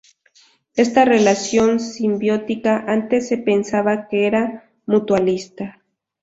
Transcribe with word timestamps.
Esta 0.75 1.05
relación 1.05 1.79
simbiótica 1.79 2.85
antes 2.91 3.27
se 3.27 3.37
pensaba 3.37 4.07
que 4.07 4.25
era 4.25 4.71
mutualista. 4.87 5.83